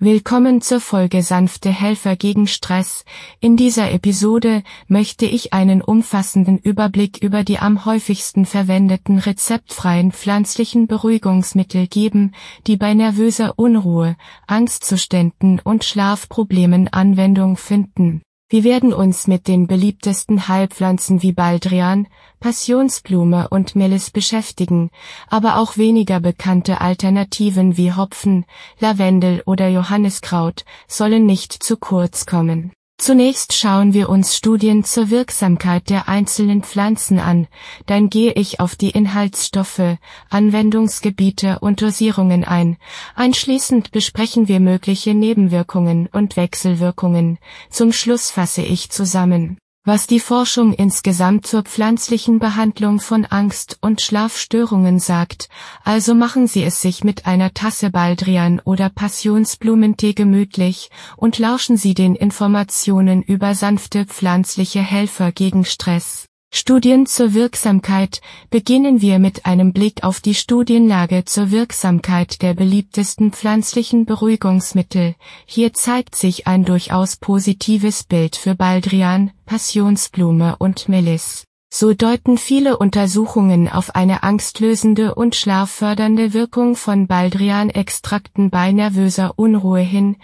[0.00, 3.04] Willkommen zur Folge Sanfte Helfer gegen Stress.
[3.40, 10.86] In dieser Episode möchte ich einen umfassenden Überblick über die am häufigsten verwendeten rezeptfreien pflanzlichen
[10.86, 12.30] Beruhigungsmittel geben,
[12.68, 14.16] die bei nervöser Unruhe,
[14.46, 18.22] Angstzuständen und Schlafproblemen Anwendung finden.
[18.50, 22.08] Wir werden uns mit den beliebtesten Heilpflanzen wie Baldrian,
[22.40, 24.90] Passionsblume und Melis beschäftigen,
[25.28, 28.46] aber auch weniger bekannte Alternativen wie Hopfen,
[28.80, 32.72] Lavendel oder Johanniskraut sollen nicht zu kurz kommen.
[33.00, 37.46] Zunächst schauen wir uns Studien zur Wirksamkeit der einzelnen Pflanzen an,
[37.86, 39.96] dann gehe ich auf die Inhaltsstoffe,
[40.30, 42.76] Anwendungsgebiete und Dosierungen ein.
[43.14, 47.38] Anschließend besprechen wir mögliche Nebenwirkungen und Wechselwirkungen.
[47.70, 54.00] Zum Schluss fasse ich zusammen was die Forschung insgesamt zur pflanzlichen Behandlung von Angst und
[54.00, 55.48] Schlafstörungen sagt,
[55.82, 61.94] also machen Sie es sich mit einer Tasse Baldrian oder Passionsblumentee gemütlich und lauschen Sie
[61.94, 66.27] den Informationen über sanfte pflanzliche Helfer gegen Stress.
[66.50, 73.32] Studien zur Wirksamkeit beginnen wir mit einem Blick auf die Studienlage zur Wirksamkeit der beliebtesten
[73.32, 75.14] pflanzlichen Beruhigungsmittel.
[75.46, 81.44] Hier zeigt sich ein durchaus positives Bild für Baldrian, Passionsblume und Melis.
[81.70, 89.80] So deuten viele Untersuchungen auf eine angstlösende und schlaffördernde Wirkung von Baldrian-Extrakten bei nervöser Unruhe
[89.80, 90.16] hin.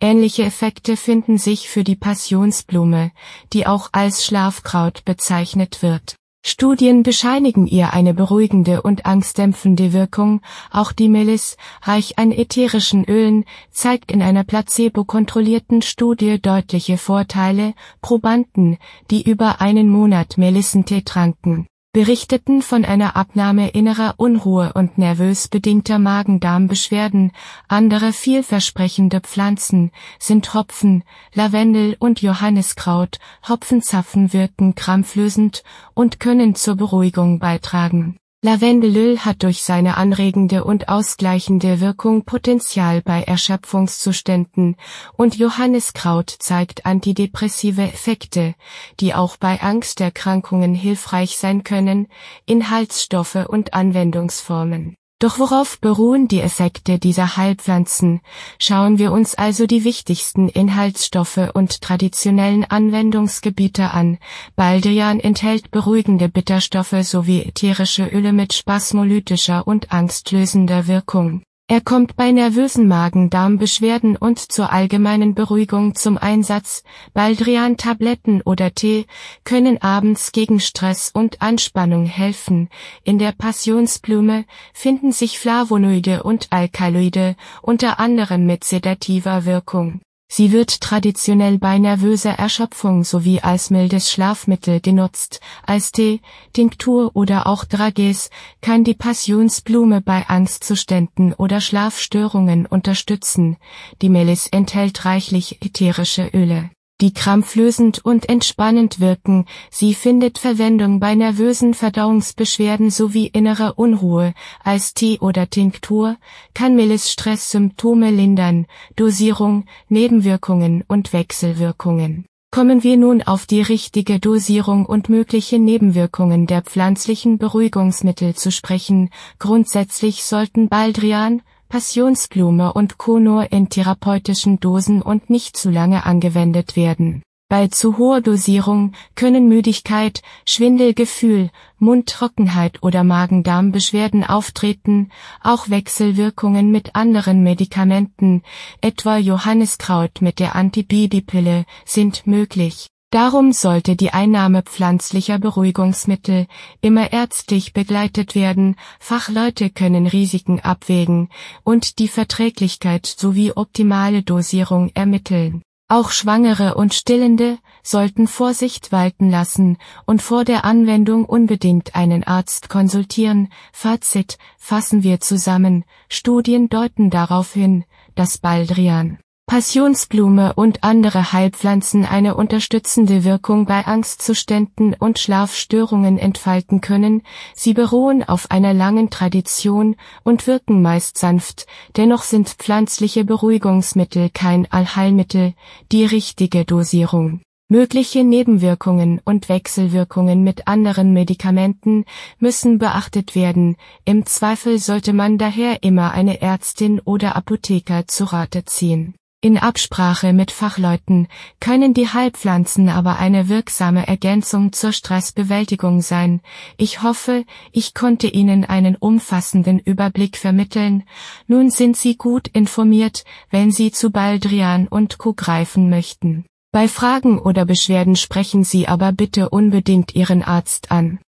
[0.00, 3.10] Ähnliche Effekte finden sich für die Passionsblume,
[3.52, 10.40] die auch als Schlafkraut bezeichnet wird Studien bescheinigen ihr eine beruhigende und angstdämpfende Wirkung,
[10.70, 18.78] auch die Melis, reich an ätherischen Ölen, zeigt in einer placebo-kontrollierten Studie deutliche Vorteile, Probanden,
[19.10, 25.98] die über einen Monat Melissentee tranken berichteten von einer Abnahme innerer Unruhe und nervös bedingter
[25.98, 27.32] Magen-Darm-Beschwerden.
[27.68, 33.18] Andere vielversprechende Pflanzen sind Hopfen, Lavendel und Johanniskraut.
[33.46, 35.62] Hopfenzapfen wirken krampflösend
[35.92, 43.22] und können zur Beruhigung beitragen Lavendelöl hat durch seine anregende und ausgleichende Wirkung Potenzial bei
[43.22, 44.74] Erschöpfungszuständen
[45.16, 48.56] und Johanniskraut zeigt antidepressive Effekte,
[48.98, 52.08] die auch bei Angsterkrankungen hilfreich sein können,
[52.44, 58.20] Inhaltsstoffe und Anwendungsformen doch worauf beruhen die Effekte dieser Heilpflanzen?
[58.58, 64.18] Schauen wir uns also die wichtigsten Inhaltsstoffe und traditionellen Anwendungsgebiete an.
[64.56, 71.42] Baldrian enthält beruhigende Bitterstoffe sowie ätherische Öle mit spasmolytischer und angstlösender Wirkung.
[71.72, 76.82] Er kommt bei nervösen Magen-Darm-Beschwerden und zur allgemeinen Beruhigung zum Einsatz.
[77.14, 79.06] Baldrian-Tabletten oder Tee
[79.44, 82.68] können abends gegen Stress und Anspannung helfen.
[83.04, 84.44] In der Passionsblume
[84.74, 90.02] finden sich Flavonoide und Alkaloide, unter anderem mit sedativer Wirkung
[90.34, 95.40] Sie wird traditionell bei nervöser Erschöpfung sowie als mildes Schlafmittel genutzt.
[95.66, 96.22] Als Tee,
[96.54, 98.30] Tinktur oder auch Dragees
[98.62, 103.58] kann die Passionsblume bei Angstzuständen oder Schlafstörungen unterstützen.
[104.00, 106.70] Die Melis enthält reichlich ätherische Öle
[107.02, 109.44] die krampflösend und entspannend wirken.
[109.70, 114.34] Sie findet Verwendung bei nervösen Verdauungsbeschwerden sowie innerer Unruhe.
[114.62, 116.16] Als Tee oder Tinktur
[116.54, 118.66] kann Melis Stresssymptome lindern.
[118.96, 122.24] Dosierung, Nebenwirkungen und Wechselwirkungen.
[122.52, 129.08] Kommen wir nun auf die richtige Dosierung und mögliche Nebenwirkungen der pflanzlichen Beruhigungsmittel zu sprechen.
[129.38, 137.22] Grundsätzlich sollten Baldrian, Passionsblume und Konor in therapeutischen Dosen und nicht zu lange angewendet werden.
[137.48, 145.08] Bei zu hoher Dosierung können Müdigkeit, Schwindelgefühl, Mundtrockenheit oder Magen-Darm-Beschwerden auftreten,
[145.42, 148.42] auch Wechselwirkungen mit anderen Medikamenten,
[148.82, 156.46] etwa Johanniskraut mit der Antibidipille, sind möglich Darum sollte die Einnahme pflanzlicher Beruhigungsmittel
[156.80, 161.28] immer ärztlich begleitet werden, Fachleute können Risiken abwägen
[161.62, 165.60] und die Verträglichkeit sowie optimale Dosierung ermitteln.
[165.88, 169.76] Auch Schwangere und Stillende sollten Vorsicht walten lassen
[170.06, 173.50] und vor der Anwendung unbedingt einen Arzt konsultieren.
[173.74, 175.84] Fazit fassen wir zusammen.
[176.08, 179.18] Studien deuten darauf hin, dass Baldrian
[179.52, 187.22] Passionsblume und andere Heilpflanzen eine unterstützende Wirkung bei Angstzuständen und Schlafstörungen entfalten können,
[187.54, 191.66] sie beruhen auf einer langen Tradition und wirken meist sanft,
[191.98, 195.52] dennoch sind pflanzliche Beruhigungsmittel kein Allheilmittel,
[195.92, 197.42] die richtige Dosierung.
[197.68, 202.04] Mögliche Nebenwirkungen und Wechselwirkungen mit anderen Medikamenten
[202.38, 208.64] müssen beachtet werden, im Zweifel sollte man daher immer eine Ärztin oder Apotheker zu Rate
[208.64, 211.26] ziehen In Absprache mit Fachleuten
[211.58, 216.42] können die Heilpflanzen aber eine wirksame Ergänzung zur Stressbewältigung sein.
[216.76, 221.02] Ich hoffe, ich konnte Ihnen einen umfassenden Überblick vermitteln.
[221.48, 225.32] Nun sind Sie gut informiert, wenn Sie zu Baldrian und Co.
[225.32, 226.44] greifen möchten.
[226.70, 231.18] Bei Fragen oder Beschwerden sprechen Sie aber bitte unbedingt Ihren Arzt an.